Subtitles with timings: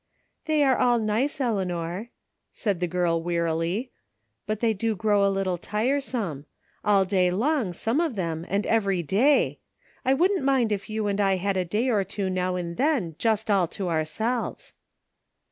[0.47, 2.09] "They are all nice, Eleanor,"
[2.51, 3.91] said the girl wearily,"
[4.47, 6.47] but they do grow a little tiresome;
[6.83, 9.59] all day long some of them, and every day.
[10.03, 13.15] I wouldn't mind if you and I had a day or two now and then
[13.19, 14.73] just all to ourselves."